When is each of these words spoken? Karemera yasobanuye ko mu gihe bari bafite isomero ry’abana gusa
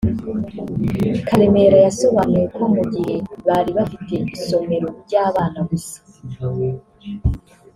Karemera 1.27 1.77
yasobanuye 1.85 2.45
ko 2.55 2.63
mu 2.75 2.83
gihe 2.93 3.15
bari 3.47 3.71
bafite 3.77 4.13
isomero 4.37 4.87
ry’abana 5.03 5.59
gusa 5.69 5.95